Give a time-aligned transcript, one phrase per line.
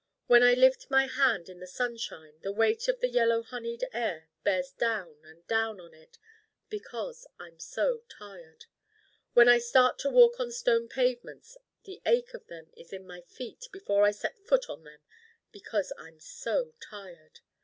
[0.25, 4.29] When I lift my hand in the sunshine the weight of the yellow honeyed air
[4.43, 6.17] bears down and down on it
[6.69, 8.65] because I'm so Tired.
[9.33, 13.21] When I start to walk on stone pavements the ache of them is in my
[13.21, 15.01] feet before I set a foot on them
[15.51, 17.41] because I'm so Tired.